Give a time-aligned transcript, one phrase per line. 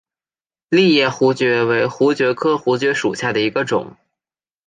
[0.69, 3.95] 栎叶槲蕨为槲蕨科槲蕨属下的一个种。